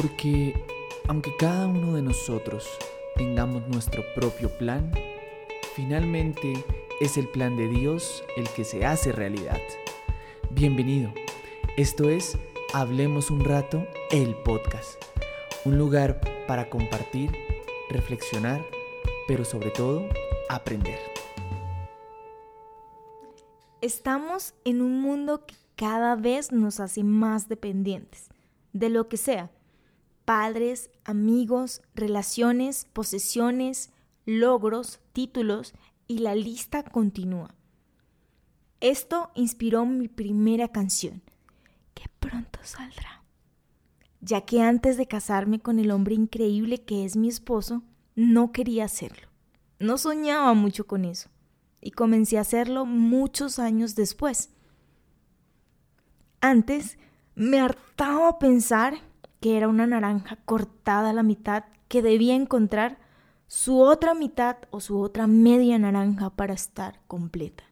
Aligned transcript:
Porque 0.00 0.54
aunque 1.08 1.34
cada 1.36 1.66
uno 1.66 1.94
de 1.94 2.02
nosotros 2.02 2.68
tengamos 3.16 3.66
nuestro 3.66 4.04
propio 4.14 4.48
plan, 4.56 4.92
finalmente 5.74 6.64
es 7.00 7.16
el 7.16 7.26
plan 7.26 7.56
de 7.56 7.66
Dios 7.66 8.22
el 8.36 8.48
que 8.50 8.62
se 8.62 8.86
hace 8.86 9.10
realidad. 9.10 9.58
Bienvenido. 10.50 11.12
Esto 11.76 12.10
es 12.10 12.38
Hablemos 12.72 13.32
un 13.32 13.44
rato, 13.44 13.88
el 14.12 14.36
podcast. 14.44 15.02
Un 15.64 15.78
lugar 15.78 16.20
para 16.46 16.70
compartir, 16.70 17.32
reflexionar, 17.90 18.64
pero 19.26 19.44
sobre 19.44 19.70
todo 19.70 20.08
aprender. 20.48 21.00
Estamos 23.80 24.54
en 24.64 24.80
un 24.80 25.00
mundo 25.00 25.44
que 25.44 25.56
cada 25.74 26.14
vez 26.14 26.52
nos 26.52 26.78
hace 26.78 27.02
más 27.02 27.48
dependientes, 27.48 28.28
de 28.72 28.90
lo 28.90 29.08
que 29.08 29.16
sea. 29.16 29.50
Padres, 30.28 30.90
amigos, 31.04 31.80
relaciones, 31.94 32.84
posesiones, 32.92 33.94
logros, 34.26 35.00
títulos 35.14 35.72
y 36.06 36.18
la 36.18 36.34
lista 36.34 36.82
continúa. 36.82 37.54
Esto 38.82 39.30
inspiró 39.34 39.86
mi 39.86 40.06
primera 40.06 40.68
canción, 40.68 41.22
que 41.94 42.10
pronto 42.20 42.58
saldrá. 42.62 43.24
Ya 44.20 44.42
que 44.42 44.60
antes 44.60 44.98
de 44.98 45.06
casarme 45.06 45.60
con 45.60 45.78
el 45.78 45.90
hombre 45.90 46.14
increíble 46.14 46.82
que 46.82 47.06
es 47.06 47.16
mi 47.16 47.28
esposo, 47.28 47.82
no 48.14 48.52
quería 48.52 48.84
hacerlo. 48.84 49.28
No 49.78 49.96
soñaba 49.96 50.52
mucho 50.52 50.86
con 50.86 51.06
eso 51.06 51.30
y 51.80 51.92
comencé 51.92 52.36
a 52.36 52.42
hacerlo 52.42 52.84
muchos 52.84 53.58
años 53.58 53.94
después. 53.94 54.50
Antes 56.42 56.98
me 57.34 57.60
hartaba 57.60 58.38
pensar 58.38 59.07
que 59.40 59.56
era 59.56 59.68
una 59.68 59.86
naranja 59.86 60.36
cortada 60.44 61.10
a 61.10 61.12
la 61.12 61.22
mitad 61.22 61.64
que 61.88 62.02
debía 62.02 62.34
encontrar 62.34 62.98
su 63.46 63.80
otra 63.80 64.14
mitad 64.14 64.56
o 64.70 64.80
su 64.80 65.00
otra 65.00 65.26
media 65.26 65.78
naranja 65.78 66.30
para 66.30 66.54
estar 66.54 67.00
completa. 67.06 67.64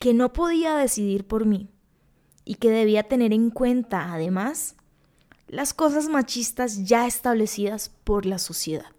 Que 0.00 0.12
no 0.12 0.32
podía 0.32 0.76
decidir 0.76 1.26
por 1.26 1.46
mí 1.46 1.70
y 2.44 2.56
que 2.56 2.70
debía 2.70 3.04
tener 3.04 3.32
en 3.32 3.50
cuenta, 3.50 4.12
además, 4.12 4.74
las 5.46 5.72
cosas 5.74 6.08
machistas 6.08 6.84
ya 6.84 7.06
establecidas 7.06 7.90
por 8.02 8.26
la 8.26 8.38
sociedad. 8.38 8.90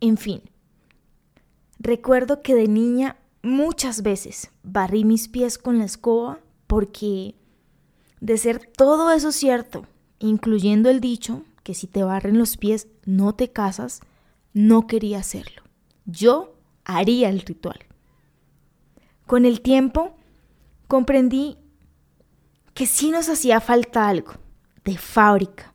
En 0.00 0.16
fin, 0.16 0.42
recuerdo 1.80 2.42
que 2.42 2.54
de 2.54 2.68
niña 2.68 3.16
muchas 3.42 4.02
veces 4.02 4.52
barrí 4.62 5.04
mis 5.04 5.28
pies 5.28 5.58
con 5.58 5.78
la 5.78 5.84
escoba 5.84 6.38
porque, 6.68 7.34
de 8.20 8.38
ser 8.38 8.70
todo 8.76 9.10
eso 9.12 9.32
cierto, 9.32 9.86
incluyendo 10.22 10.90
el 10.90 11.00
dicho 11.00 11.42
que 11.62 11.74
si 11.74 11.86
te 11.86 12.02
barren 12.02 12.38
los 12.38 12.56
pies 12.56 12.88
no 13.04 13.34
te 13.34 13.50
casas, 13.50 14.00
no 14.52 14.86
quería 14.86 15.18
hacerlo. 15.18 15.62
Yo 16.06 16.54
haría 16.84 17.28
el 17.28 17.40
ritual. 17.40 17.78
Con 19.26 19.44
el 19.44 19.60
tiempo 19.60 20.14
comprendí 20.88 21.56
que 22.74 22.86
sí 22.86 23.10
nos 23.10 23.28
hacía 23.28 23.60
falta 23.60 24.08
algo 24.08 24.32
de 24.84 24.98
fábrica, 24.98 25.72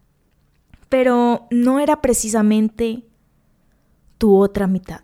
pero 0.90 1.48
no 1.52 1.80
era 1.80 2.02
precisamente 2.02 3.06
tu 4.18 4.36
otra 4.36 4.68
mitad. 4.68 5.02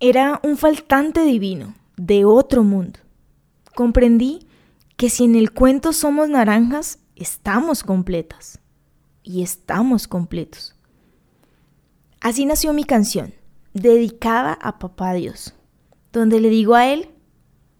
Era 0.00 0.40
un 0.42 0.56
faltante 0.56 1.22
divino 1.22 1.74
de 1.96 2.24
otro 2.24 2.64
mundo. 2.64 2.98
Comprendí 3.74 4.46
que 4.96 5.10
si 5.10 5.24
en 5.24 5.36
el 5.36 5.52
cuento 5.52 5.92
somos 5.92 6.28
naranjas, 6.28 6.98
estamos 7.22 7.82
completas 7.82 8.60
y 9.22 9.42
estamos 9.42 10.06
completos. 10.06 10.74
Así 12.20 12.44
nació 12.44 12.72
mi 12.72 12.84
canción, 12.84 13.34
dedicada 13.72 14.52
a 14.60 14.78
Papá 14.78 15.14
Dios, 15.14 15.54
donde 16.12 16.40
le 16.40 16.50
digo 16.50 16.74
a 16.74 16.86
Él, 16.86 17.10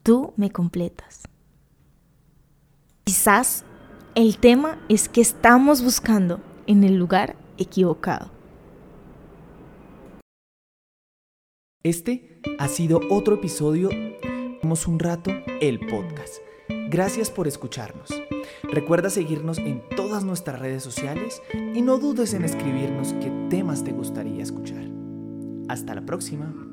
tú 0.02 0.32
me 0.36 0.50
completas. 0.50 1.22
Quizás 3.04 3.64
el 4.14 4.38
tema 4.38 4.80
es 4.88 5.08
que 5.08 5.20
estamos 5.20 5.82
buscando 5.82 6.40
en 6.66 6.84
el 6.84 6.96
lugar 6.96 7.36
equivocado. 7.58 8.30
Este 11.82 12.40
ha 12.58 12.68
sido 12.68 13.00
otro 13.10 13.34
episodio 13.34 13.90
Vamos 14.62 14.86
un 14.86 15.00
rato 15.00 15.32
el 15.60 15.80
podcast. 15.80 16.51
Gracias 16.88 17.30
por 17.30 17.48
escucharnos. 17.48 18.10
Recuerda 18.62 19.10
seguirnos 19.10 19.58
en 19.58 19.82
todas 19.96 20.24
nuestras 20.24 20.60
redes 20.60 20.82
sociales 20.82 21.42
y 21.52 21.82
no 21.82 21.98
dudes 21.98 22.34
en 22.34 22.44
escribirnos 22.44 23.14
qué 23.14 23.30
temas 23.48 23.84
te 23.84 23.92
gustaría 23.92 24.42
escuchar. 24.42 24.84
Hasta 25.68 25.94
la 25.94 26.02
próxima. 26.02 26.71